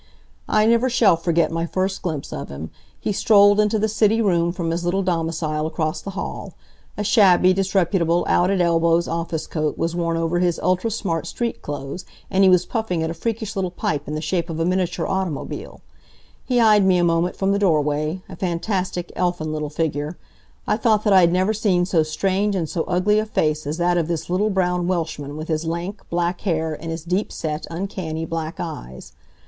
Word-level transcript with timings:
I 0.49 0.65
never 0.65 0.89
shall 0.89 1.15
forget 1.15 1.51
my 1.51 1.67
first 1.67 2.01
glimpse 2.01 2.33
of 2.33 2.49
him. 2.49 2.71
He 2.99 3.11
strolled 3.13 3.59
into 3.59 3.77
the 3.77 3.87
city 3.87 4.19
room 4.19 4.51
from 4.51 4.71
his 4.71 4.83
little 4.83 5.03
domicile 5.03 5.67
across 5.67 6.01
the 6.01 6.09
hall. 6.17 6.55
A 6.97 7.03
shabby, 7.03 7.53
disreputable, 7.53 8.25
out 8.27 8.49
at 8.49 8.61
elbows 8.61 9.07
office 9.07 9.45
coat 9.45 9.77
was 9.77 9.95
worn 9.95 10.17
over 10.17 10.39
his 10.39 10.59
ultra 10.63 10.89
smart 10.89 11.27
street 11.27 11.61
clothes, 11.61 12.03
and 12.31 12.43
he 12.43 12.49
was 12.49 12.65
puffing 12.65 13.03
at 13.03 13.11
a 13.11 13.13
freakish 13.13 13.55
little 13.55 13.69
pipe 13.69 14.07
in 14.07 14.15
the 14.15 14.23
shape 14.23 14.49
of 14.49 14.59
a 14.59 14.65
miniature 14.65 15.05
automobile. 15.05 15.81
He 16.45 16.59
eyed 16.59 16.83
me 16.83 16.97
a 16.97 17.03
moment 17.03 17.35
from 17.35 17.51
the 17.51 17.59
doorway, 17.59 18.23
a 18.27 18.35
fantastic, 18.35 19.11
elfin 19.15 19.53
little 19.53 19.69
figure. 19.69 20.17
I 20.65 20.77
thought 20.77 21.03
that 21.03 21.13
I 21.13 21.21
had 21.21 21.31
never 21.31 21.53
seen 21.53 21.85
so 21.85 22.01
strange 22.01 22.55
and 22.55 22.67
so 22.67 22.85
ugly 22.87 23.19
a 23.19 23.25
face 23.27 23.67
as 23.67 23.77
that 23.77 23.99
of 23.99 24.07
this 24.07 24.31
little 24.31 24.49
brown 24.49 24.87
Welshman 24.87 25.37
with 25.37 25.47
his 25.47 25.63
lank, 25.63 26.01
black 26.09 26.41
hair 26.41 26.73
and 26.73 26.89
his 26.89 27.03
deep 27.03 27.31
set, 27.31 27.67
uncanny 27.69 28.25
black 28.25 28.55
eyes. 28.59 29.13